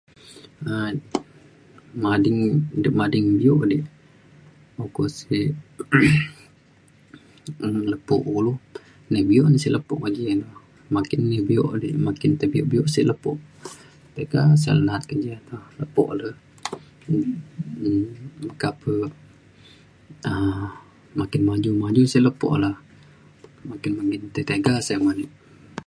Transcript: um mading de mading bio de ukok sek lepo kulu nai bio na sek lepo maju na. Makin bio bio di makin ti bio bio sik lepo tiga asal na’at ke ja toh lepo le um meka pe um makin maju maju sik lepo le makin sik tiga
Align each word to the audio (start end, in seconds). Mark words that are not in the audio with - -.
um 0.71 0.93
mading 2.03 2.39
de 2.83 2.89
mading 2.99 3.27
bio 3.39 3.53
de 3.71 3.77
ukok 4.83 5.07
sek 5.17 5.49
lepo 7.91 8.15
kulu 8.27 8.53
nai 9.11 9.23
bio 9.29 9.43
na 9.49 9.57
sek 9.63 9.73
lepo 9.75 9.93
maju 10.03 10.23
na. 10.41 10.47
Makin 10.95 11.21
bio 11.29 11.41
bio 11.49 11.63
di 11.81 11.89
makin 12.07 12.31
ti 12.39 12.45
bio 12.53 12.63
bio 12.71 12.83
sik 12.93 13.05
lepo 13.09 13.31
tiga 14.15 14.39
asal 14.55 14.77
na’at 14.85 15.03
ke 15.09 15.15
ja 15.25 15.35
toh 15.47 15.63
lepo 15.79 16.03
le 16.19 16.27
um 17.11 18.05
meka 18.43 18.69
pe 18.81 18.93
um 20.29 20.57
makin 21.19 21.41
maju 21.49 21.69
maju 21.81 22.01
sik 22.11 22.23
lepo 22.27 22.47
le 22.63 22.69
makin 23.69 23.91
sik 24.11 24.35
tiga 24.35 24.73